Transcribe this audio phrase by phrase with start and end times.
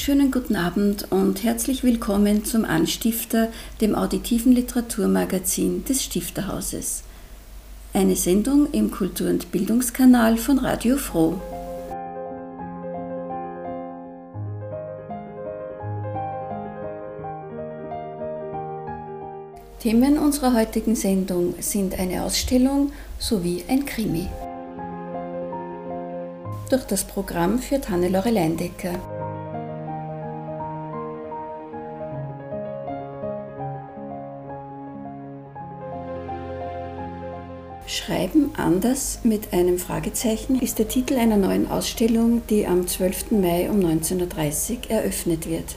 [0.00, 3.48] Schönen guten Abend und herzlich willkommen zum Anstifter,
[3.82, 7.02] dem auditiven Literaturmagazin des Stifterhauses.
[7.92, 11.38] Eine Sendung im Kultur- und Bildungskanal von Radio Froh.
[19.80, 24.28] Themen unserer heutigen Sendung sind eine Ausstellung sowie ein Krimi.
[26.70, 29.19] Durch das Programm führt Hannelore Leindecker.
[38.10, 43.30] Schreiben anders mit einem Fragezeichen ist der Titel einer neuen Ausstellung, die am 12.
[43.30, 45.76] Mai um 19.30 Uhr eröffnet wird.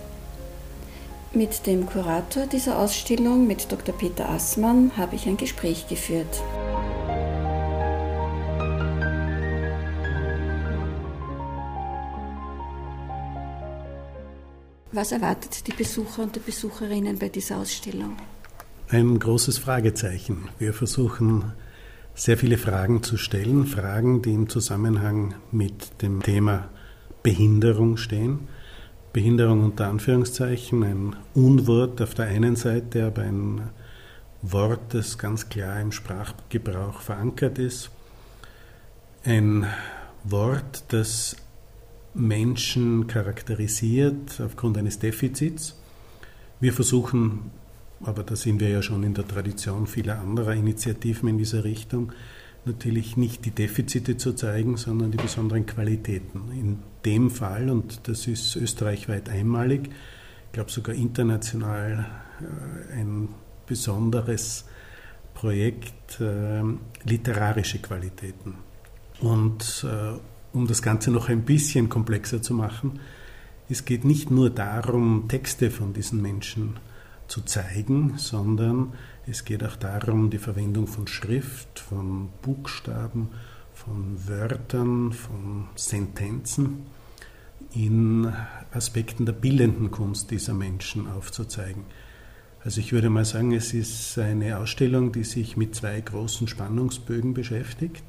[1.31, 3.95] Mit dem Kurator dieser Ausstellung, mit Dr.
[3.95, 6.41] Peter Assmann, habe ich ein Gespräch geführt.
[14.91, 18.17] Was erwartet die Besucher und die Besucherinnen bei dieser Ausstellung?
[18.89, 20.49] Ein großes Fragezeichen.
[20.57, 21.53] Wir versuchen
[22.15, 26.69] sehr viele Fragen zu stellen, Fragen, die im Zusammenhang mit dem Thema
[27.23, 28.47] Behinderung stehen.
[29.13, 33.69] Behinderung unter Anführungszeichen, ein Unwort auf der einen Seite, aber ein
[34.41, 37.91] Wort, das ganz klar im Sprachgebrauch verankert ist.
[39.23, 39.67] Ein
[40.23, 41.35] Wort, das
[42.13, 45.79] Menschen charakterisiert aufgrund eines Defizits.
[46.59, 47.51] Wir versuchen
[48.05, 52.11] aber da sind wir ja schon in der Tradition vieler anderer Initiativen in dieser Richtung,
[52.65, 56.51] natürlich nicht die Defizite zu zeigen, sondern die besonderen Qualitäten.
[56.51, 62.05] In dem Fall, und das ist österreichweit einmalig, ich glaube sogar international
[62.39, 63.29] äh, ein
[63.67, 64.65] besonderes
[65.33, 66.61] Projekt, äh,
[67.03, 68.55] literarische Qualitäten.
[69.19, 70.17] Und äh,
[70.55, 72.99] um das Ganze noch ein bisschen komplexer zu machen,
[73.69, 76.92] es geht nicht nur darum, Texte von diesen Menschen zu
[77.33, 78.93] zu zeigen, sondern
[79.25, 83.29] es geht auch darum, die Verwendung von Schrift, von Buchstaben,
[83.73, 86.85] von Wörtern, von Sentenzen
[87.73, 88.31] in
[88.71, 91.85] Aspekten der bildenden Kunst dieser Menschen aufzuzeigen.
[92.63, 97.33] Also ich würde mal sagen, es ist eine Ausstellung, die sich mit zwei großen Spannungsbögen
[97.33, 98.03] beschäftigt.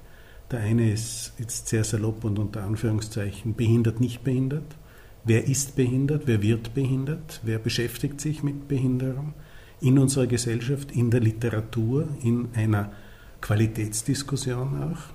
[0.50, 4.76] Der eine ist jetzt sehr salopp und unter Anführungszeichen behindert, nicht behindert.
[5.24, 6.26] Wer ist behindert?
[6.26, 7.40] Wer wird behindert?
[7.42, 9.32] Wer beschäftigt sich mit Behinderung
[9.80, 12.92] in unserer Gesellschaft, in der Literatur, in einer
[13.40, 15.14] Qualitätsdiskussion auch?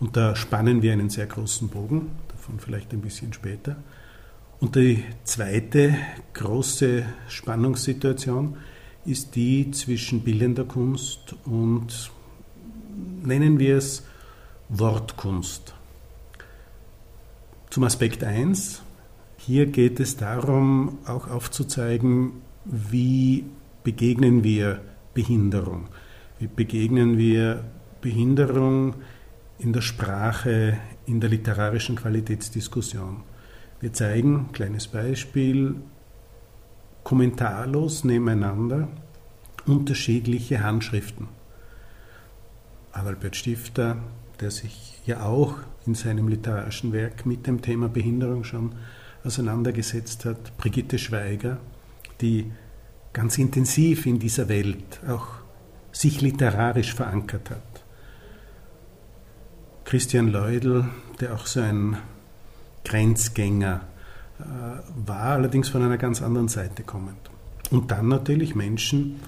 [0.00, 3.76] Und da spannen wir einen sehr großen Bogen, davon vielleicht ein bisschen später.
[4.60, 5.94] Und die zweite
[6.32, 8.56] große Spannungssituation
[9.04, 12.10] ist die zwischen bildender Kunst und,
[13.22, 14.04] nennen wir es,
[14.68, 15.74] Wortkunst.
[17.70, 18.82] Zum Aspekt 1,
[19.46, 22.32] hier geht es darum, auch aufzuzeigen,
[22.64, 23.44] wie
[23.82, 24.80] begegnen wir
[25.14, 25.88] Behinderung.
[26.38, 27.64] Wie begegnen wir
[28.00, 28.94] Behinderung
[29.58, 33.22] in der Sprache, in der literarischen Qualitätsdiskussion.
[33.80, 35.76] Wir zeigen, kleines Beispiel,
[37.02, 38.88] kommentarlos nebeneinander
[39.66, 41.28] unterschiedliche Handschriften.
[42.92, 43.98] Adalbert Stifter,
[44.40, 48.72] der sich ja auch in seinem literarischen Werk mit dem Thema Behinderung schon
[49.24, 51.58] auseinandergesetzt hat, Brigitte Schweiger,
[52.20, 52.50] die
[53.12, 55.26] ganz intensiv in dieser Welt auch
[55.92, 57.62] sich literarisch verankert hat.
[59.84, 60.86] Christian Leudl,
[61.20, 61.98] der auch so ein
[62.84, 63.82] Grenzgänger
[64.38, 64.44] äh,
[65.06, 67.30] war, allerdings von einer ganz anderen Seite kommend.
[67.70, 69.20] Und dann natürlich Menschen,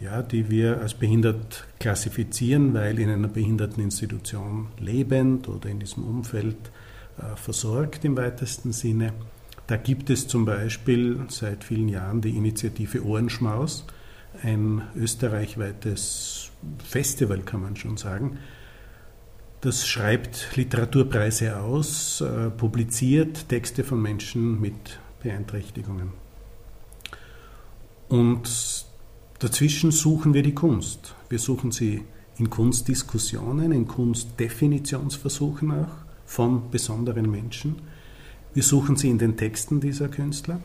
[0.00, 6.56] ja, die wir als behindert klassifizieren, weil in einer Behinderteninstitution lebend oder in diesem Umfeld
[7.36, 9.12] versorgt im weitesten Sinne.
[9.66, 13.84] Da gibt es zum Beispiel seit vielen Jahren die Initiative Ohrenschmaus,
[14.42, 16.50] ein österreichweites
[16.84, 18.38] Festival, kann man schon sagen.
[19.60, 26.12] Das schreibt Literaturpreise aus, äh, publiziert Texte von Menschen mit Beeinträchtigungen.
[28.08, 28.84] Und
[29.38, 31.14] dazwischen suchen wir die Kunst.
[31.28, 32.02] Wir suchen sie
[32.38, 37.82] in Kunstdiskussionen, in Kunstdefinitionsversuchen auch von besonderen Menschen.
[38.54, 40.60] Wir suchen sie in den Texten dieser Künstler,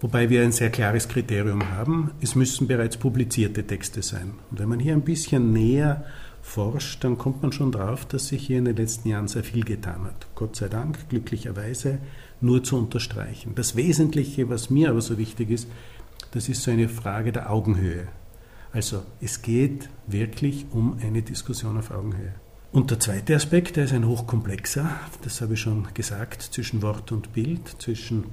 [0.00, 2.10] wobei wir ein sehr klares Kriterium haben.
[2.20, 4.32] Es müssen bereits publizierte Texte sein.
[4.50, 6.04] Und wenn man hier ein bisschen näher
[6.42, 9.62] forscht, dann kommt man schon drauf, dass sich hier in den letzten Jahren sehr viel
[9.62, 10.26] getan hat.
[10.34, 11.98] Gott sei Dank, glücklicherweise,
[12.40, 13.52] nur zu unterstreichen.
[13.54, 15.68] Das Wesentliche, was mir aber so wichtig ist,
[16.32, 18.08] das ist so eine Frage der Augenhöhe.
[18.72, 22.34] Also es geht wirklich um eine Diskussion auf Augenhöhe.
[22.72, 24.88] Und der zweite Aspekt, der ist ein hochkomplexer,
[25.22, 28.26] das habe ich schon gesagt, zwischen Wort und Bild, zwischen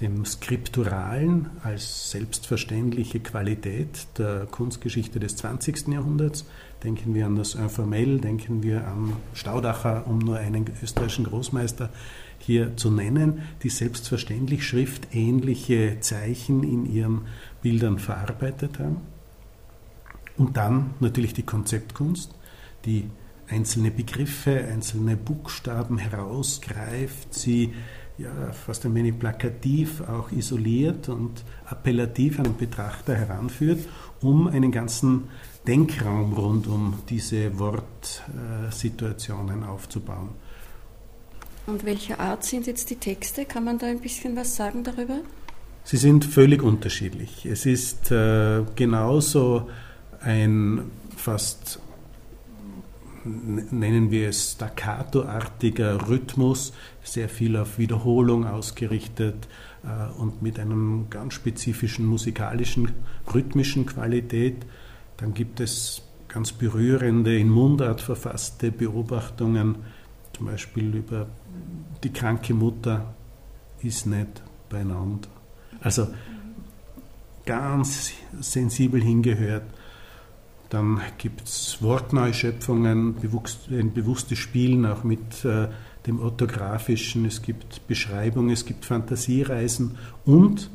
[0.00, 5.88] dem Skripturalen als selbstverständliche Qualität der Kunstgeschichte des 20.
[5.88, 6.46] Jahrhunderts.
[6.84, 11.90] Denken wir an das Informell, denken wir an Staudacher, um nur einen österreichischen Großmeister
[12.38, 17.22] hier zu nennen, die selbstverständlich schriftähnliche Zeichen in ihren
[17.60, 19.02] Bildern verarbeitet haben.
[20.38, 22.34] Und dann natürlich die Konzeptkunst,
[22.84, 23.10] die
[23.48, 27.74] einzelne Begriffe, einzelne Buchstaben herausgreift, sie
[28.18, 33.80] ja, fast ein wenig plakativ auch isoliert und appellativ an den Betrachter heranführt,
[34.22, 35.24] um einen ganzen
[35.66, 40.30] Denkraum rund um diese Wortsituationen aufzubauen.
[41.66, 43.44] Und welcher Art sind jetzt die Texte?
[43.44, 45.18] Kann man da ein bisschen was sagen darüber?
[45.82, 47.44] Sie sind völlig unterschiedlich.
[47.44, 49.68] Es ist äh, genauso
[50.20, 51.80] ein fast
[53.26, 59.48] nennen wir es staccato-artiger Rhythmus, sehr viel auf Wiederholung ausgerichtet
[59.84, 62.92] äh, und mit einem ganz spezifischen musikalischen,
[63.32, 64.64] rhythmischen Qualität.
[65.16, 69.76] Dann gibt es ganz berührende, in Mundart verfasste Beobachtungen,
[70.32, 71.26] zum Beispiel über
[72.04, 73.14] die kranke Mutter
[73.82, 75.28] ist nicht beieinander.
[75.80, 76.08] Also
[77.46, 79.64] ganz sensibel hingehört.
[80.70, 83.16] Dann gibt es Wortneuschöpfungen,
[83.70, 85.68] ein bewusstes Spielen auch mit äh,
[86.06, 90.70] dem Orthografischen, es gibt Beschreibungen, es gibt Fantasiereisen und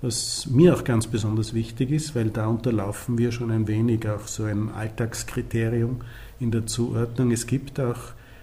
[0.00, 4.26] was mir auch ganz besonders wichtig ist, weil da unterlaufen wir schon ein wenig auch
[4.26, 6.00] so ein Alltagskriterium
[6.40, 7.98] in der Zuordnung, es gibt auch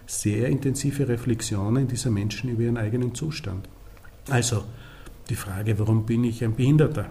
[0.05, 3.67] sehr intensive Reflexionen dieser Menschen über ihren eigenen Zustand.
[4.29, 4.63] Also
[5.29, 7.09] die Frage, warum bin ich ein Behinderter?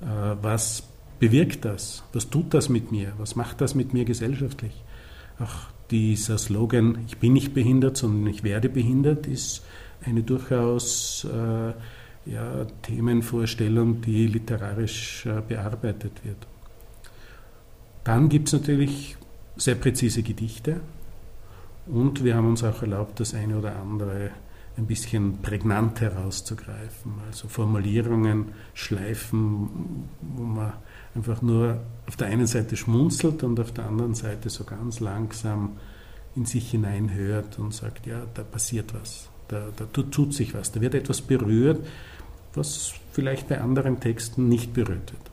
[0.00, 0.82] Äh, was
[1.24, 2.02] bewirkt das?
[2.12, 3.14] Was tut das mit mir?
[3.16, 4.84] Was macht das mit mir gesellschaftlich?
[5.38, 9.64] Auch dieser Slogan, ich bin nicht behindert, sondern ich werde behindert, ist
[10.04, 11.72] eine durchaus äh,
[12.30, 16.46] ja, Themenvorstellung, die literarisch äh, bearbeitet wird.
[18.04, 19.16] Dann gibt es natürlich
[19.56, 20.80] sehr präzise Gedichte
[21.86, 24.30] und wir haben uns auch erlaubt, das eine oder andere
[24.76, 30.72] ein bisschen prägnant herauszugreifen, also Formulierungen, Schleifen, wo man
[31.14, 35.78] einfach nur auf der einen Seite schmunzelt und auf der anderen Seite so ganz langsam
[36.36, 40.72] in sich hineinhört und sagt, ja, da passiert was, da, da tut, tut sich was,
[40.72, 41.86] da wird etwas berührt,
[42.54, 45.30] was vielleicht bei anderen Texten nicht berührt wird.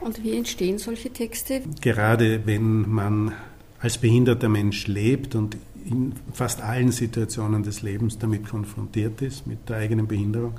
[0.00, 1.62] Und wie entstehen solche Texte?
[1.80, 3.32] Gerade wenn man
[3.80, 9.68] als behinderter Mensch lebt und in fast allen Situationen des Lebens damit konfrontiert ist, mit
[9.68, 10.58] der eigenen Behinderung,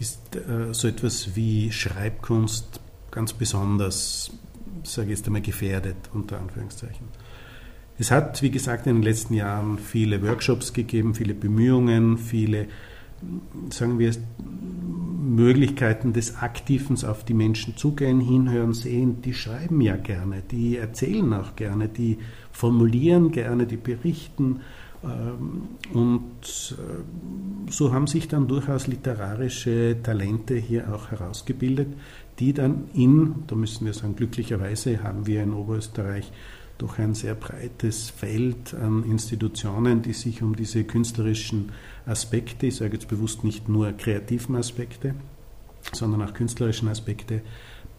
[0.00, 2.80] ist äh, so etwas wie Schreibkunst
[3.12, 4.32] ganz besonders,
[4.82, 7.06] sage ich jetzt einmal, gefährdet, unter Anführungszeichen.
[7.98, 12.66] Es hat, wie gesagt, in den letzten Jahren viele Workshops gegeben, viele Bemühungen, viele,
[13.70, 14.12] sagen wir,
[15.22, 19.22] Möglichkeiten des Aktivens auf die Menschen zugehen, hinhören, sehen.
[19.22, 22.18] Die schreiben ja gerne, die erzählen auch gerne, die
[22.50, 24.60] formulieren gerne, die berichten.
[25.04, 31.88] Ähm, und äh, so haben sich dann durchaus literarische Talente hier auch herausgebildet,
[32.42, 36.32] die dann in, da müssen wir sagen, glücklicherweise haben wir in Oberösterreich
[36.76, 41.70] doch ein sehr breites Feld an Institutionen, die sich um diese künstlerischen
[42.04, 45.14] Aspekte, ich sage jetzt bewusst nicht nur kreativen Aspekte,
[45.92, 47.42] sondern auch künstlerischen Aspekte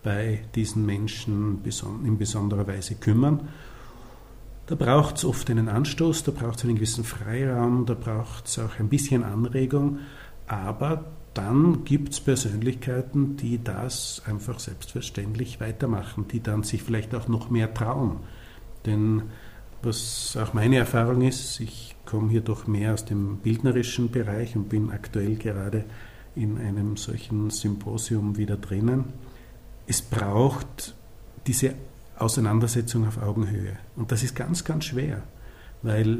[0.03, 1.61] bei diesen Menschen
[2.03, 3.47] in besonderer Weise kümmern.
[4.65, 8.59] Da braucht es oft einen Anstoß, da braucht es einen gewissen Freiraum, da braucht es
[8.59, 9.99] auch ein bisschen Anregung,
[10.47, 17.27] aber dann gibt es Persönlichkeiten, die das einfach selbstverständlich weitermachen, die dann sich vielleicht auch
[17.27, 18.19] noch mehr trauen.
[18.85, 19.23] Denn
[19.81, 24.69] was auch meine Erfahrung ist, ich komme hier doch mehr aus dem bildnerischen Bereich und
[24.69, 25.85] bin aktuell gerade
[26.35, 29.05] in einem solchen Symposium wieder drinnen.
[29.87, 30.95] Es braucht
[31.47, 31.73] diese
[32.17, 33.77] Auseinandersetzung auf Augenhöhe.
[33.95, 35.23] Und das ist ganz, ganz schwer,
[35.81, 36.19] weil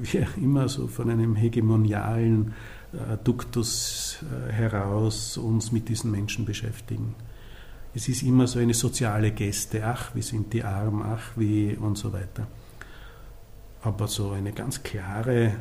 [0.00, 2.54] wir immer so von einem hegemonialen
[3.24, 7.14] Duktus äh, heraus uns mit diesen Menschen beschäftigen.
[7.94, 11.96] Es ist immer so eine soziale Geste, ach, wie sind die arm, ach, wie und
[11.98, 12.46] so weiter.
[13.82, 15.54] Aber so eine ganz klare,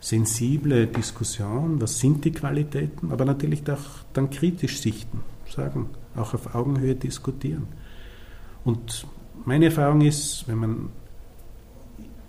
[0.00, 6.54] sensible Diskussion, was sind die Qualitäten, aber natürlich auch dann kritisch sichten, sagen, auch auf
[6.54, 7.66] Augenhöhe diskutieren.
[8.64, 9.06] Und
[9.44, 10.88] meine Erfahrung ist, wenn man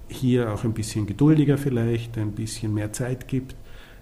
[0.08, 3.56] hier auch ein bisschen geduldiger vielleicht, ein bisschen mehr Zeit gibt,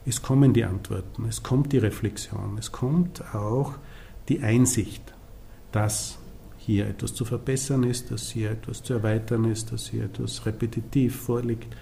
[0.08, 3.74] es kommen die Antworten, es kommt die Reflexion, es kommt auch
[4.30, 5.14] die Einsicht,
[5.74, 6.18] dass
[6.58, 11.16] hier etwas zu verbessern ist, dass hier etwas zu erweitern ist, dass hier etwas repetitiv
[11.16, 11.76] vorliegt.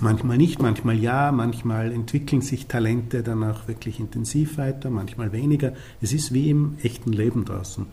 [0.00, 5.74] Manchmal nicht, manchmal ja, manchmal entwickeln sich Talente dann auch wirklich intensiv weiter, manchmal weniger.
[6.00, 7.86] Es ist wie im echten Leben draußen.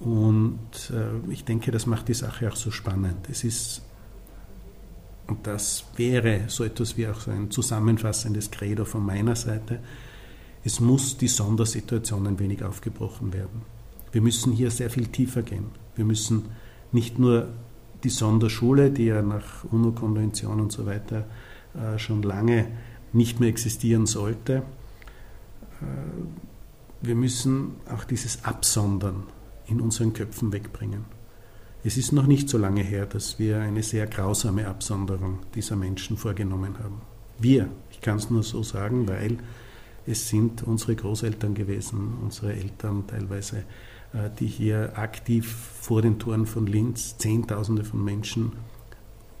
[0.00, 3.28] Und äh, ich denke, das macht die Sache auch so spannend.
[3.30, 3.87] Es ist
[5.28, 9.80] und das wäre so etwas wie auch so ein zusammenfassendes Credo von meiner Seite.
[10.64, 13.62] Es muss die Sondersituation ein wenig aufgebrochen werden.
[14.10, 15.66] Wir müssen hier sehr viel tiefer gehen.
[15.94, 16.46] Wir müssen
[16.92, 17.48] nicht nur
[18.04, 21.26] die Sonderschule, die ja nach UNO-Konvention und so weiter
[21.74, 22.66] äh, schon lange
[23.12, 24.62] nicht mehr existieren sollte,
[25.80, 25.84] äh,
[27.00, 29.24] wir müssen auch dieses Absondern
[29.66, 31.04] in unseren Köpfen wegbringen.
[31.84, 36.16] Es ist noch nicht so lange her, dass wir eine sehr grausame Absonderung dieser Menschen
[36.16, 37.00] vorgenommen haben.
[37.38, 39.38] Wir, ich kann es nur so sagen, weil
[40.04, 43.58] es sind unsere Großeltern gewesen, unsere Eltern teilweise,
[44.12, 48.52] äh, die hier aktiv vor den Toren von Linz Zehntausende von Menschen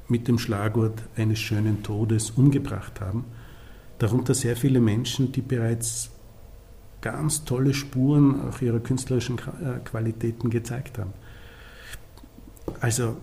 [0.06, 3.24] mit dem Schlagwort eines schönen Todes umgebracht haben.
[3.98, 6.10] Darunter sehr viele Menschen, die bereits
[7.00, 11.12] ganz tolle Spuren auch ihrer künstlerischen äh, Qualitäten gezeigt haben.
[12.80, 13.16] Also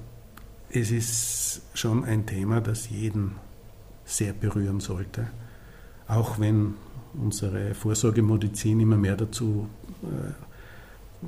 [0.69, 3.35] es ist schon ein Thema, das jeden
[4.03, 5.27] sehr berühren sollte,
[6.07, 6.75] auch wenn
[7.13, 9.67] unsere Vorsorgemedizin immer mehr dazu
[10.03, 11.23] äh,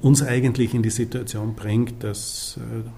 [0.00, 2.88] uns eigentlich in die Situation bringt, dass äh,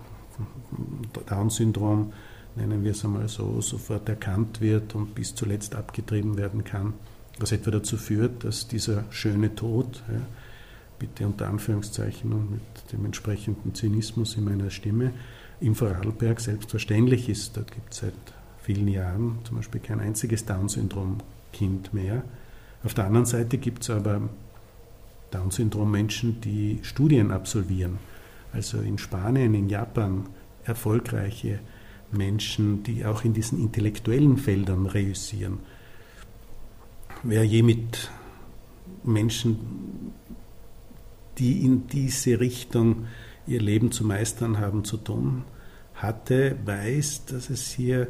[1.26, 2.12] Down-Syndrom,
[2.56, 6.94] nennen wir es einmal so, sofort erkannt wird und bis zuletzt abgetrieben werden kann,
[7.38, 10.20] was etwa dazu führt, dass dieser schöne Tod, ja,
[11.00, 15.12] bitte unter Anführungszeichen und mit dem entsprechenden Zynismus in meiner Stimme,
[15.60, 17.56] im Vorarlberg selbstverständlich ist.
[17.56, 18.14] Dort gibt es seit
[18.62, 22.22] vielen Jahren zum Beispiel kein einziges Down-Syndrom-Kind mehr.
[22.84, 24.28] Auf der anderen Seite gibt es aber
[25.32, 27.98] Down-Syndrom-Menschen, die Studien absolvieren.
[28.52, 30.26] Also in Spanien, in Japan
[30.64, 31.60] erfolgreiche
[32.12, 35.58] Menschen, die auch in diesen intellektuellen Feldern reüssieren.
[37.22, 38.10] Wer je mit
[39.04, 40.12] Menschen
[41.38, 43.06] die in diese Richtung
[43.46, 45.44] ihr Leben zu meistern haben zu tun
[45.94, 48.08] hatte, weiß, dass es hier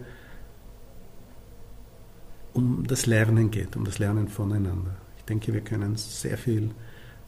[2.53, 4.97] um das Lernen geht, um das Lernen voneinander.
[5.19, 6.71] Ich denke, wir können sehr viel,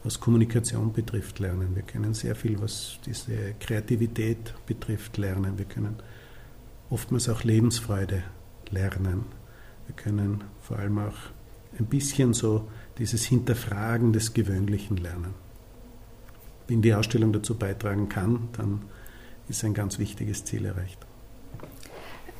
[0.03, 1.75] was Kommunikation betrifft, lernen.
[1.75, 5.57] Wir können sehr viel, was diese Kreativität betrifft, lernen.
[5.57, 5.95] Wir können
[6.89, 8.23] oftmals auch Lebensfreude
[8.69, 9.25] lernen.
[9.87, 11.15] Wir können vor allem auch
[11.79, 15.42] ein bisschen so dieses Hinterfragen des Gewöhnlichen lernen
[16.67, 18.81] wenn die Ausstellung dazu beitragen kann, dann
[19.49, 20.99] ist ein ganz wichtiges Ziel erreicht.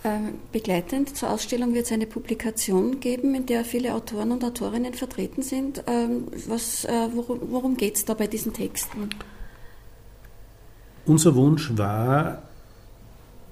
[0.05, 4.93] Ähm, begleitend zur Ausstellung wird es eine Publikation geben, in der viele Autoren und Autorinnen
[4.93, 5.83] vertreten sind.
[5.87, 9.09] Ähm, was, äh, worum worum geht es da bei diesen Texten?
[11.05, 12.43] Unser Wunsch war,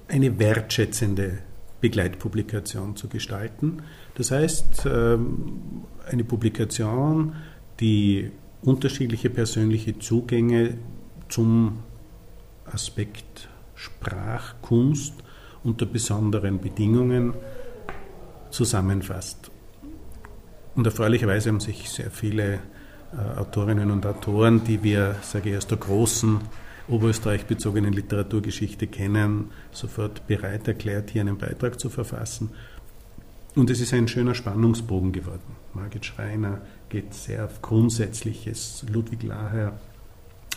[0.08, 1.38] eine wertschätzende
[1.80, 3.82] Begleitpublikation zu gestalten.
[4.14, 7.34] Das heißt, ähm, eine Publikation,
[7.80, 8.30] die
[8.62, 10.78] unterschiedliche persönliche Zugänge
[11.28, 11.80] zum
[12.64, 15.14] Aspekt Sprachkunst
[15.64, 17.34] unter besonderen Bedingungen
[18.50, 19.50] zusammenfasst.
[20.74, 22.60] Und erfreulicherweise haben sich sehr viele
[23.12, 26.40] äh, Autorinnen und Autoren, die wir, sage ich, aus der großen
[26.88, 32.50] Oberösterreich bezogenen Literaturgeschichte kennen, sofort bereit erklärt, hier einen Beitrag zu verfassen.
[33.54, 35.56] Und es ist ein schöner Spannungsbogen geworden.
[35.74, 38.84] Margit Schreiner geht sehr auf Grundsätzliches.
[38.92, 39.72] Ludwig Laher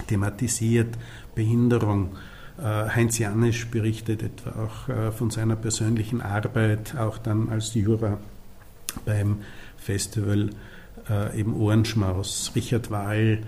[0.07, 0.97] thematisiert
[1.33, 2.17] Behinderung.
[2.57, 8.19] Äh, Heinz Janisch berichtet etwa auch äh, von seiner persönlichen Arbeit, auch dann als Juror
[9.05, 9.37] beim
[9.77, 10.49] Festival
[11.07, 12.51] äh, Ohrenschmaus.
[12.55, 13.39] Richard Wall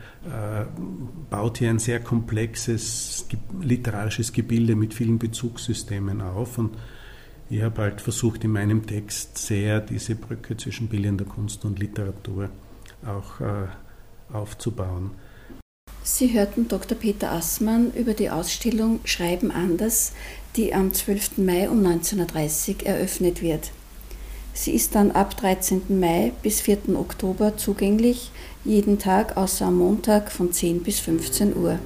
[1.30, 3.28] baut hier ein sehr komplexes
[3.62, 6.78] literarisches Gebilde mit vielen Bezugssystemen auf und
[7.50, 12.50] ich habe halt versucht, in meinem Text sehr diese Brücke zwischen bildender Kunst und Literatur
[13.06, 13.68] auch äh,
[14.34, 15.12] aufzubauen.
[16.04, 16.98] Sie hörten Dr.
[16.98, 20.14] Peter Assmann über die Ausstellung Schreiben anders,
[20.56, 21.40] die am 12.
[21.40, 23.72] Mai um 19.30 Uhr eröffnet wird.
[24.54, 26.00] Sie ist dann ab 13.
[26.00, 26.96] Mai bis 4.
[26.96, 28.32] Oktober zugänglich,
[28.64, 31.78] jeden Tag außer am Montag von 10 bis 15 Uhr.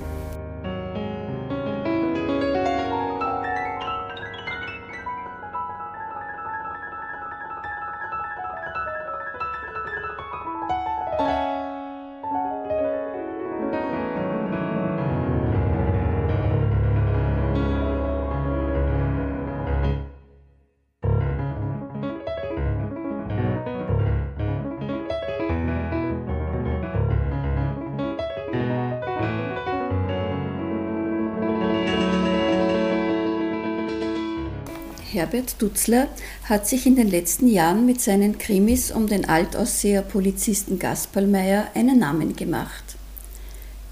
[35.32, 36.10] Herbert Dutzler
[36.44, 42.00] hat sich in den letzten Jahren mit seinen Krimis um den Altausseher Polizisten Gasperlmeier einen
[42.00, 42.84] Namen gemacht.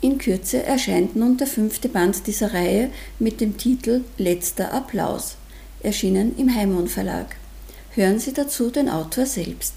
[0.01, 5.37] In Kürze erscheint nun der fünfte Band dieser Reihe mit dem Titel Letzter Applaus,
[5.81, 7.37] erschienen im Heimon Verlag.
[7.91, 9.75] Hören Sie dazu den Autor selbst.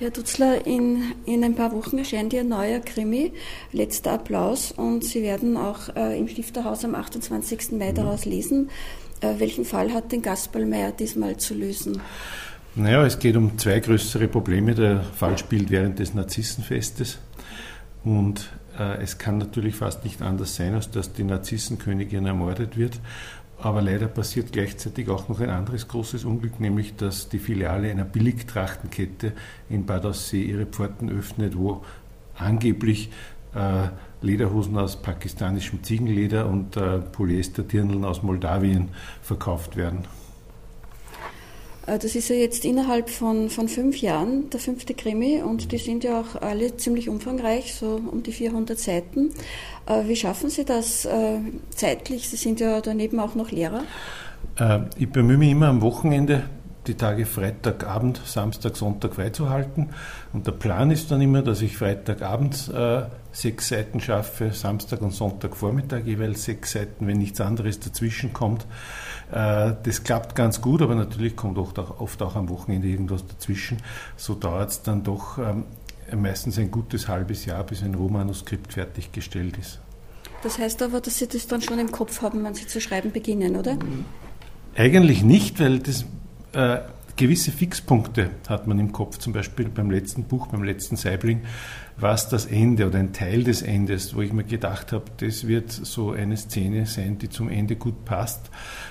[0.00, 3.32] Herr Dutzler, in, in ein paar Wochen erscheint Ihr neuer Krimi,
[3.72, 7.72] Letzter Applaus, und Sie werden auch äh, im Stifterhaus am 28.
[7.72, 8.70] Mai daraus lesen.
[9.20, 12.00] Äh, welchen Fall hat den Gasperlmeier diesmal zu lösen?
[12.76, 14.76] Naja, es geht um zwei größere Probleme.
[14.76, 17.18] Der Fall spielt während des Narzissenfestes
[18.04, 23.00] und äh, es kann natürlich fast nicht anders sein, als dass die Narzissenkönigin ermordet wird.
[23.60, 28.04] Aber leider passiert gleichzeitig auch noch ein anderes großes Unglück, nämlich dass die Filiale einer
[28.04, 29.32] Billigtrachtenkette
[29.68, 31.84] in Bad Aussee ihre Pforten öffnet, wo
[32.36, 33.10] angeblich
[33.54, 33.88] äh,
[34.20, 38.90] Lederhosen aus pakistanischem Ziegenleder und äh, Polyesterdirndeln aus Moldawien
[39.22, 40.04] verkauft werden.
[41.88, 45.78] Äh, das ist ja jetzt innerhalb von, von fünf Jahren der fünfte Krimi und die
[45.78, 49.30] sind ja auch alle ziemlich umfangreich, so um die 400 Seiten.
[49.86, 51.38] Äh, wie schaffen Sie das äh,
[51.70, 52.28] zeitlich?
[52.28, 53.82] Sie sind ja daneben auch noch Lehrer.
[54.96, 56.44] Ich bemühe mich immer am Wochenende,
[56.88, 59.90] die Tage Freitagabend, Samstag, Sonntag freizuhalten.
[60.32, 65.12] Und der Plan ist dann immer, dass ich Freitagabend äh, sechs Seiten schaffe, Samstag und
[65.12, 68.66] Sonntagvormittag jeweils sechs Seiten, wenn nichts anderes dazwischen kommt.
[69.30, 73.26] Äh, das klappt ganz gut, aber natürlich kommt oft auch, oft auch am Wochenende irgendwas
[73.26, 73.78] dazwischen.
[74.16, 75.64] So dauert es dann doch ähm,
[76.16, 79.80] meistens ein gutes halbes Jahr, bis ein Rohmanuskript fertiggestellt ist.
[80.42, 83.12] Das heißt aber, dass Sie das dann schon im Kopf haben, wenn Sie zu schreiben
[83.12, 83.76] beginnen, oder?
[84.76, 86.04] Eigentlich nicht, weil das
[86.52, 86.78] äh,
[87.18, 91.42] gewisse Fixpunkte hat man im Kopf, zum Beispiel beim letzten Buch, beim letzten Saibling,
[91.96, 95.70] was das Ende oder ein Teil des Endes, wo ich mir gedacht habe, das wird
[95.72, 98.50] so eine Szene sein, die zum Ende gut passt.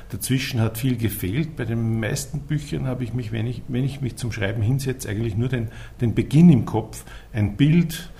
[0.09, 1.55] Dazwischen hat viel gefehlt.
[1.55, 5.07] Bei den meisten Büchern habe ich mich, wenn ich, wenn ich mich zum Schreiben hinsetze,
[5.07, 5.69] eigentlich nur den,
[6.01, 8.11] den Beginn im Kopf, ein Bild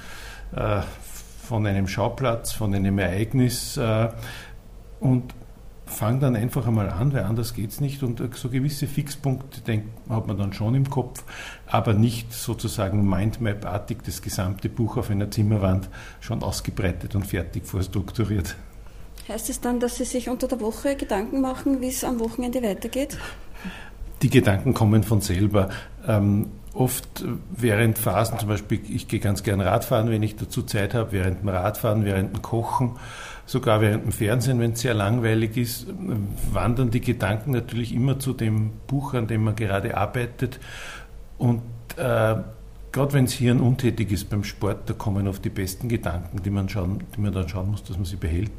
[0.56, 0.82] äh,
[1.43, 4.08] von einem Schauplatz, von einem Ereignis äh,
[5.02, 5.34] und
[5.88, 8.04] fang dann einfach einmal an, weil anders geht es nicht.
[8.04, 11.23] Und so gewisse Fixpunkte denk, hat man dann schon im Kopf,
[11.65, 18.56] aber nicht sozusagen Mindmap-artig das gesamte Buch auf einer Zimmerwand schon ausgebreitet und fertig vorstrukturiert.
[19.28, 22.63] Heißt es dann, dass Sie sich unter der Woche Gedanken machen, wie es am Wochenende
[22.63, 23.17] weitergeht?
[24.21, 25.69] Die Gedanken kommen von selber.
[26.08, 30.93] Ähm, oft während Phasen, zum Beispiel, ich gehe ganz gern Radfahren, wenn ich dazu Zeit
[30.93, 32.97] habe, während dem Radfahren, während dem Kochen
[33.48, 35.88] sogar während dem Fernsehen, wenn es sehr langweilig ist,
[36.52, 40.60] wandern die Gedanken natürlich immer zu dem Buch, an dem man gerade arbeitet.
[41.38, 41.62] Und
[41.96, 42.36] äh,
[42.92, 46.44] gerade wenn es hier ein untätig ist beim Sport, da kommen oft die besten Gedanken,
[46.44, 48.52] die man, schauen, die man dann schauen muss, dass man sie behält,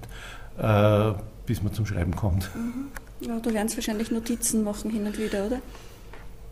[0.56, 1.12] äh,
[1.44, 2.50] bis man zum Schreiben kommt.
[2.54, 2.86] Mhm.
[3.20, 5.60] Ja, du lernst wahrscheinlich Notizen machen hin und wieder, oder?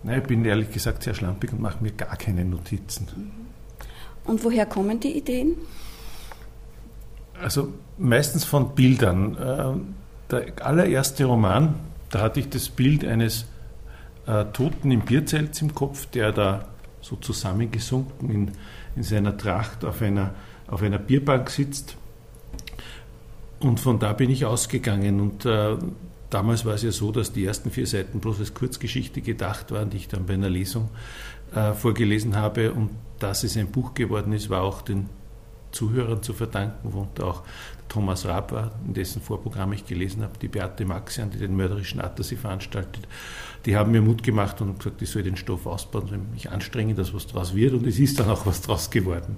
[0.03, 3.07] Nein, ich bin ehrlich gesagt sehr schlampig und mache mir gar keine Notizen.
[3.17, 3.31] Mhm.
[4.25, 5.57] Und woher kommen die Ideen?
[7.43, 9.37] Also meistens von Bildern.
[9.37, 11.75] Äh, der allererste Roman,
[12.11, 13.47] da hatte ich das Bild eines
[14.27, 16.67] äh, Toten im Bierzelts im Kopf, der da
[17.01, 18.51] so zusammengesunken in,
[18.97, 20.35] in seiner Tracht auf einer,
[20.67, 21.97] auf einer Bierbank sitzt.
[23.61, 25.21] Und von da bin ich ausgegangen.
[25.21, 25.77] Und äh,
[26.31, 29.91] damals war es ja so, dass die ersten vier Seiten bloß als Kurzgeschichte gedacht waren,
[29.91, 30.91] die ich dann bei einer Lesung
[31.55, 32.73] äh, vorgelesen habe.
[32.73, 35.09] Und dass es ein Buch geworden ist, war auch den
[35.77, 37.43] Zuhörern zu verdanken, worunter auch
[37.89, 42.37] Thomas war, in dessen Vorprogramm ich gelesen habe, die Beate Maxian, die den mörderischen Attersee
[42.37, 43.07] veranstaltet.
[43.65, 46.97] Die haben mir Mut gemacht und gesagt, ich soll den Stoff ausbauen, soll mich anstrengen,
[46.97, 49.37] dass was draus wird und es ist dann auch was draus geworden.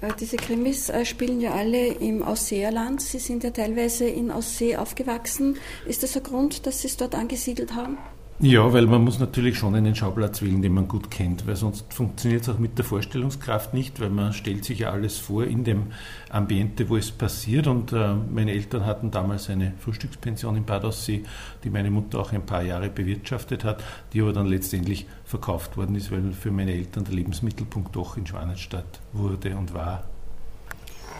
[0.00, 3.00] Äh, diese Krimis äh, spielen ja alle im Ausseerland.
[3.00, 5.56] Sie sind ja teilweise in Aussee aufgewachsen.
[5.86, 7.96] Ist das ein Grund, dass Sie es dort angesiedelt haben?
[8.38, 11.94] Ja, weil man muss natürlich schon einen Schauplatz wählen, den man gut kennt, weil sonst
[11.94, 15.64] funktioniert es auch mit der Vorstellungskraft nicht, weil man stellt sich ja alles vor in
[15.64, 15.84] dem
[16.28, 17.66] Ambiente, wo es passiert.
[17.66, 21.24] Und äh, meine Eltern hatten damals eine Frühstückspension in Bad Aussee,
[21.64, 25.96] die meine Mutter auch ein paar Jahre bewirtschaftet hat, die aber dann letztendlich verkauft worden
[25.96, 30.04] ist, weil für meine Eltern der Lebensmittelpunkt doch in Schwanenstadt wurde und war.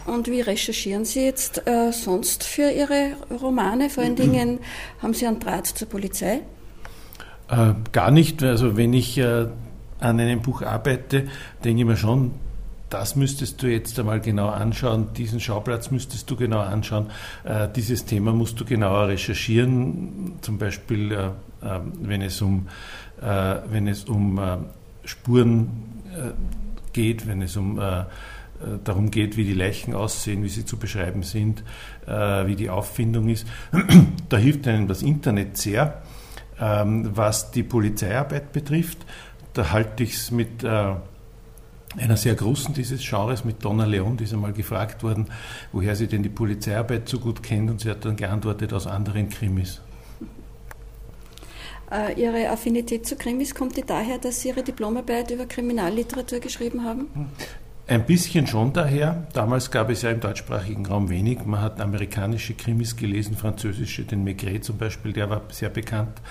[0.05, 3.89] Und wie recherchieren Sie jetzt äh, sonst für Ihre Romane?
[3.89, 4.59] Vor allen Dingen
[5.01, 6.41] haben Sie einen Draht zur Polizei?
[7.49, 8.43] Äh, gar nicht.
[8.43, 9.47] Also wenn ich äh,
[9.99, 11.27] an einem Buch arbeite,
[11.63, 12.31] denke ich mir schon,
[12.89, 17.07] das müsstest du jetzt einmal genau anschauen, diesen Schauplatz müsstest du genau anschauen,
[17.43, 21.29] äh, dieses Thema musst du genauer recherchieren, zum Beispiel äh,
[21.61, 22.67] äh, wenn es um,
[23.21, 24.39] äh, wenn es um
[25.03, 25.69] Spuren
[26.93, 27.79] geht, wenn es um
[28.83, 31.63] darum geht, wie die Leichen aussehen, wie sie zu beschreiben sind,
[32.05, 33.45] wie die Auffindung ist.
[34.29, 36.01] Da hilft einem das Internet sehr.
[36.59, 38.99] Ähm, was die Polizeiarbeit betrifft,
[39.53, 40.95] da halte ich es mit äh,
[41.97, 45.27] einer sehr großen dieses Genres, mit Donna Leon, die ist einmal gefragt worden,
[45.71, 49.29] woher sie denn die Polizeiarbeit so gut kennt und sie hat dann geantwortet aus anderen
[49.29, 49.81] Krimis.
[51.89, 56.83] Äh, ihre Affinität zu Krimis kommt die daher, dass Sie Ihre Diplomarbeit über Kriminalliteratur geschrieben
[56.83, 57.07] haben?
[57.89, 59.27] Ein bisschen schon daher.
[59.31, 61.45] Damals gab es ja im deutschsprachigen Raum wenig.
[61.45, 66.21] Man hat amerikanische Krimis gelesen, französische, den Maigret zum Beispiel, der war sehr bekannt.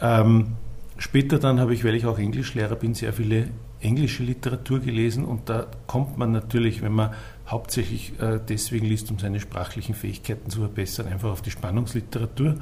[0.00, 0.56] Ähm,
[0.96, 5.48] später dann habe ich, weil ich auch Englischlehrer bin, sehr viele englische Literatur gelesen und
[5.48, 7.14] da kommt man natürlich, wenn man
[7.46, 12.56] hauptsächlich äh, deswegen liest, um seine sprachlichen Fähigkeiten zu verbessern, einfach auf die Spannungsliteratur.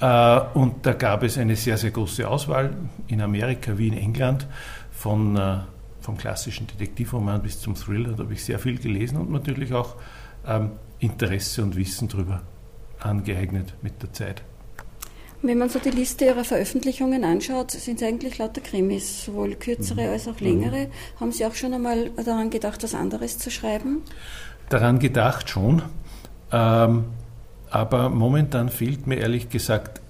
[0.00, 4.46] Äh, und da gab es eine sehr, sehr große Auswahl in Amerika wie in England
[4.92, 5.56] von äh,
[6.04, 9.96] vom klassischen Detektivroman bis zum Thriller, da habe ich sehr viel gelesen und natürlich auch
[10.46, 12.42] ähm, Interesse und Wissen darüber
[13.00, 14.42] angeeignet mit der Zeit.
[15.40, 20.06] Wenn man so die Liste Ihrer Veröffentlichungen anschaut, sind es eigentlich lauter Krimis, sowohl kürzere
[20.06, 20.10] mhm.
[20.10, 20.86] als auch längere.
[20.86, 21.20] Mhm.
[21.20, 24.02] Haben Sie auch schon einmal daran gedacht, was anderes zu schreiben?
[24.68, 25.82] Daran gedacht schon,
[26.52, 27.04] ähm,
[27.70, 30.02] aber momentan fehlt mir ehrlich gesagt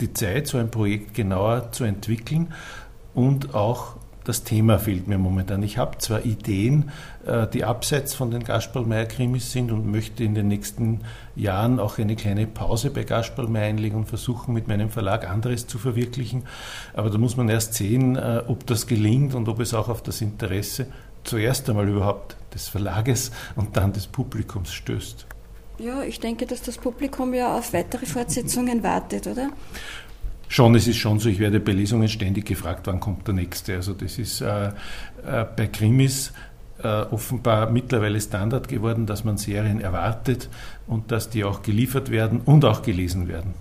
[0.00, 2.52] die Zeit, so ein Projekt genauer zu entwickeln
[3.14, 5.62] und auch das Thema fehlt mir momentan.
[5.62, 6.90] Ich habe zwar Ideen,
[7.26, 11.00] äh, die abseits von den Gasperlmeier-Krimis sind und möchte in den nächsten
[11.34, 15.78] Jahren auch eine kleine Pause bei Gasperlmeier einlegen und versuchen, mit meinem Verlag anderes zu
[15.78, 16.44] verwirklichen.
[16.94, 20.02] Aber da muss man erst sehen, äh, ob das gelingt und ob es auch auf
[20.02, 20.86] das Interesse
[21.24, 25.26] zuerst einmal überhaupt des Verlages und dann des Publikums stößt.
[25.78, 29.50] Ja, ich denke, dass das Publikum ja auf weitere Fortsetzungen wartet, oder?
[30.52, 33.74] Schon, es ist schon so, ich werde bei Lesungen ständig gefragt, wann kommt der nächste.
[33.74, 36.34] Also das ist äh, äh, bei Krimis
[36.82, 40.50] äh, offenbar mittlerweile Standard geworden, dass man Serien erwartet
[40.86, 43.54] und dass die auch geliefert werden und auch gelesen werden.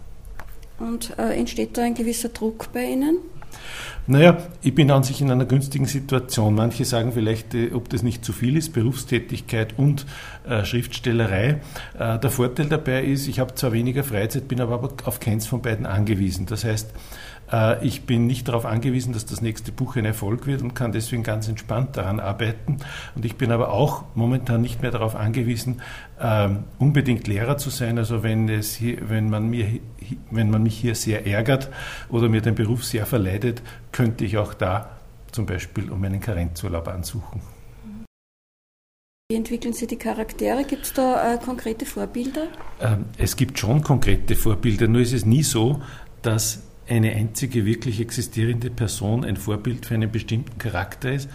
[0.80, 3.20] Und äh, entsteht da ein gewisser Druck bei Ihnen?
[4.08, 6.56] Naja, ich bin an sich in einer günstigen Situation.
[6.56, 10.06] Manche sagen vielleicht, äh, ob das nicht zu viel ist, Berufstätigkeit und
[10.48, 11.62] äh, Schriftstellerei.
[11.98, 15.62] Äh, der Vorteil dabei ist, ich habe zwar weniger Freizeit, bin aber auf keins von
[15.62, 16.48] beiden angewiesen.
[16.48, 16.92] Das heißt,
[17.82, 21.24] ich bin nicht darauf angewiesen, dass das nächste Buch ein Erfolg wird und kann deswegen
[21.24, 22.78] ganz entspannt daran arbeiten.
[23.16, 25.82] Und ich bin aber auch momentan nicht mehr darauf angewiesen,
[26.22, 27.98] ähm, unbedingt Lehrer zu sein.
[27.98, 29.80] Also wenn, es hier, wenn, man mir,
[30.30, 31.70] wenn man mich hier sehr ärgert
[32.10, 33.62] oder mir den Beruf sehr verleidet,
[33.92, 34.92] könnte ich auch da
[35.32, 37.42] zum Beispiel um einen Karenzurlaub ansuchen.
[39.30, 40.66] Wie entwickeln Sie die Charaktere?
[40.66, 42.48] Gibt es da äh, konkrete Vorbilder?
[42.82, 45.82] Ähm, es gibt schon konkrete Vorbilder, nur ist es nie so,
[46.22, 51.30] dass eine einzige wirklich existierende Person ein Vorbild für einen bestimmten Charakter ist.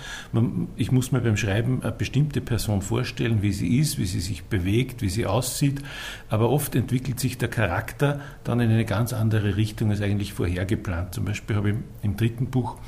[0.76, 4.44] ich muss mir beim Schreiben eine bestimmte Person vorstellen, wie sie ist, wie sie sich
[4.44, 5.80] bewegt, wie sie aussieht,
[6.28, 11.14] aber oft entwickelt sich der Charakter dann in eine ganz andere Richtung als eigentlich vorhergeplant.
[11.14, 12.78] Zum Beispiel habe ich im dritten Buch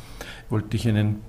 [0.51, 1.21] wollte ich einen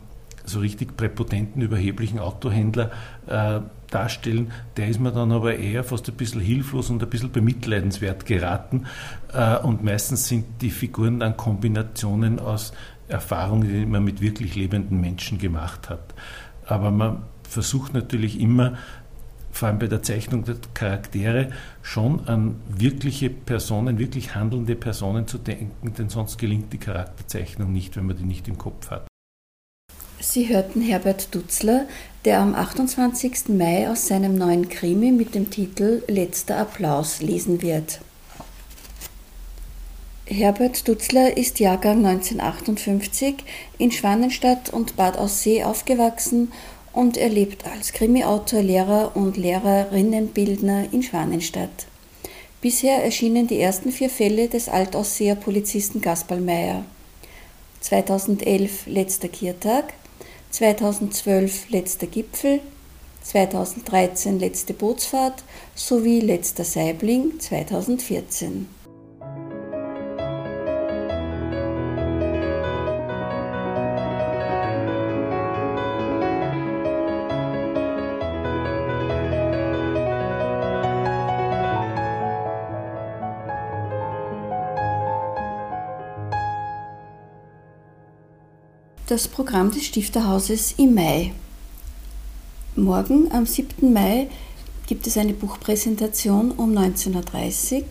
[0.46, 2.92] so richtig präpotenten, überheblichen Autohändler
[3.28, 7.32] äh, darstellen, der ist mir dann aber eher fast ein bisschen hilflos und ein bisschen
[7.32, 8.86] bemitleidenswert geraten.
[9.34, 12.74] Äh, und meistens sind die Figuren dann Kombinationen aus
[13.08, 16.14] Erfahrungen, die man mit wirklich lebenden Menschen gemacht hat.
[16.66, 18.78] Aber man versucht natürlich immer,
[19.52, 21.50] vor allem bei der Zeichnung der Charaktere,
[21.82, 27.98] schon an wirkliche Personen, wirklich handelnde Personen zu denken, denn sonst gelingt die Charakterzeichnung nicht,
[27.98, 29.09] wenn man die nicht im Kopf hat.
[30.22, 31.88] Sie hörten Herbert Dutzler,
[32.26, 33.48] der am 28.
[33.50, 38.02] Mai aus seinem neuen Krimi mit dem Titel Letzter Applaus lesen wird.
[40.26, 43.36] Herbert Dutzler ist Jahrgang 1958
[43.78, 46.52] in Schwanenstadt und Bad Aussee aufgewachsen
[46.92, 51.88] und er lebt als Krimiautor, Lehrer und Lehrerinnenbildner in Schwanenstadt.
[52.60, 56.84] Bisher erschienen die ersten vier Fälle des Altausseer Polizisten Gaspar Meyer.
[57.80, 59.94] 2011 letzter Kirtag,
[60.52, 62.62] 2012 letzter Gipfel,
[63.24, 65.44] 2013 letzte Bootsfahrt
[65.76, 68.68] sowie letzter Saibling 2014.
[89.10, 91.34] Das Programm des Stifterhauses im Mai.
[92.76, 93.92] Morgen, am 7.
[93.92, 94.28] Mai,
[94.86, 97.84] gibt es eine Buchpräsentation um 19.30 Uhr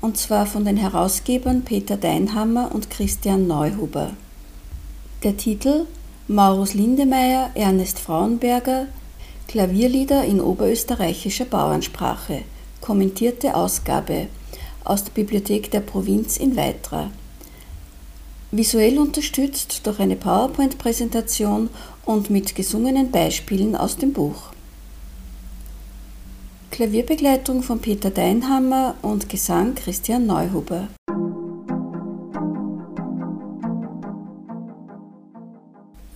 [0.00, 4.12] und zwar von den Herausgebern Peter Deinhammer und Christian Neuhuber.
[5.22, 5.84] Der Titel
[6.26, 8.86] Maurus Lindemeyer, Ernest Frauenberger,
[9.48, 12.44] Klavierlieder in oberösterreichischer Bauernsprache,
[12.80, 14.28] kommentierte Ausgabe
[14.84, 17.10] aus der Bibliothek der Provinz in Weitra.
[18.54, 21.70] Visuell unterstützt durch eine PowerPoint-Präsentation
[22.04, 24.52] und mit gesungenen Beispielen aus dem Buch.
[26.70, 30.88] Klavierbegleitung von Peter Deinhammer und Gesang Christian Neuhuber.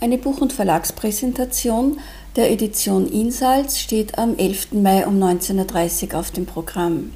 [0.01, 1.99] Eine Buch- und Verlagspräsentation
[2.37, 4.73] der Edition Insalz steht am 11.
[4.73, 7.13] Mai um 19.30 Uhr auf dem Programm.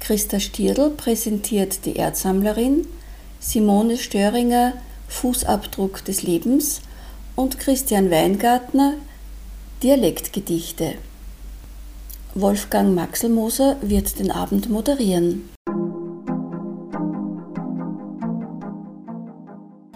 [0.00, 2.88] Christa Stierdl präsentiert die Erdsammlerin,
[3.44, 4.74] Simone Störinger
[5.08, 6.80] Fußabdruck des Lebens
[7.34, 8.94] und Christian Weingartner
[9.82, 10.94] Dialektgedichte.
[12.36, 15.50] Wolfgang Maxelmoser wird den Abend moderieren.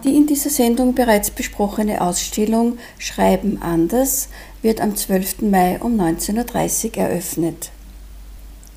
[0.03, 4.27] Die in dieser Sendung bereits besprochene Ausstellung Schreiben anders
[4.61, 5.43] wird am 12.
[5.43, 7.71] Mai um 19.30 Uhr eröffnet.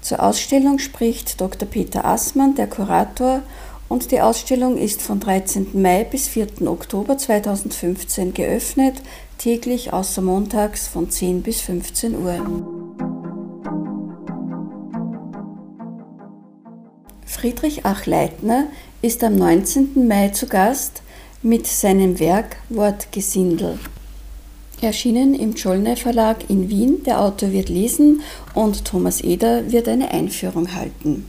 [0.00, 1.68] Zur Ausstellung spricht Dr.
[1.68, 3.42] Peter Assmann, der Kurator,
[3.90, 5.82] und die Ausstellung ist von 13.
[5.82, 6.62] Mai bis 4.
[6.66, 9.02] Oktober 2015 geöffnet,
[9.36, 12.36] täglich außer montags von 10 bis 15 Uhr.
[17.26, 18.68] Friedrich Achleitner
[19.02, 20.06] ist am 19.
[20.06, 21.02] Mai zu Gast
[21.42, 23.80] mit seinem Werk Wortgesindel.
[24.80, 27.02] Erschienen im Czollner Verlag in Wien.
[27.04, 28.22] Der Autor wird lesen
[28.54, 31.26] und Thomas Eder wird eine Einführung halten.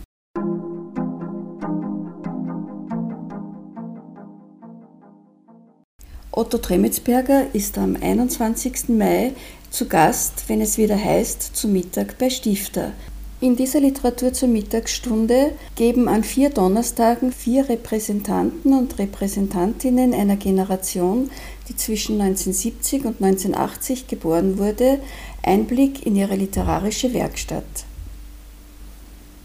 [6.33, 8.87] Otto Tremetsberger ist am 21.
[8.87, 9.33] Mai
[9.69, 12.93] zu Gast, wenn es wieder heißt, zu Mittag bei Stifter.
[13.41, 21.29] In dieser Literatur zur Mittagsstunde geben an vier Donnerstagen vier Repräsentanten und Repräsentantinnen einer Generation,
[21.67, 24.99] die zwischen 1970 und 1980 geboren wurde,
[25.43, 27.65] Einblick in ihre literarische Werkstatt.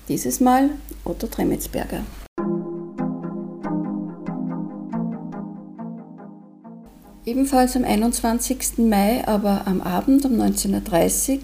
[0.09, 0.71] Dieses Mal
[1.05, 2.05] Otto Tremetsberger.
[7.37, 8.79] Ebenfalls am 21.
[8.79, 11.41] Mai, aber am Abend um 19.30 Uhr,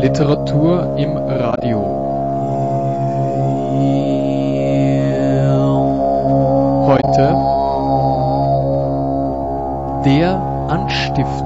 [0.00, 1.81] Literatur im Radio.
[10.04, 11.41] der anstiftet.